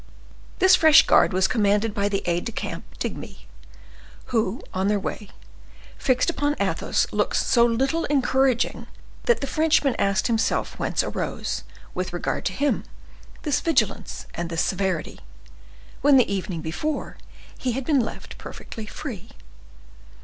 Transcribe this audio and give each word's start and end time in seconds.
This 0.57 0.75
fresh 0.75 1.05
guard 1.05 1.31
was 1.31 1.47
commanded 1.47 1.93
by 1.93 2.09
the 2.09 2.23
aid 2.25 2.45
de 2.45 2.51
camp 2.51 2.85
Digby, 2.97 3.45
who, 4.33 4.63
on 4.73 4.87
their 4.87 4.99
way, 4.99 5.29
fixed 5.95 6.27
upon 6.27 6.55
Athos 6.59 7.05
looks 7.11 7.45
so 7.45 7.63
little 7.67 8.05
encouraging, 8.05 8.87
that 9.25 9.41
the 9.41 9.45
Frenchman 9.45 9.95
asked 9.99 10.25
himself 10.25 10.79
whence 10.79 11.03
arose, 11.03 11.61
with 11.93 12.13
regard 12.13 12.45
to 12.45 12.53
him, 12.53 12.83
this 13.43 13.61
vigilance 13.61 14.25
and 14.33 14.49
this 14.49 14.63
severity, 14.63 15.19
when 16.01 16.17
the 16.17 16.33
evening 16.33 16.61
before 16.61 17.17
he 17.59 17.73
had 17.73 17.85
been 17.85 17.99
left 17.99 18.39
perfectly 18.39 18.87
free. 18.87 19.29